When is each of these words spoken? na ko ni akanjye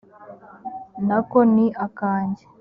na 1.07 1.19
ko 1.29 1.37
ni 1.53 1.65
akanjye 1.85 2.43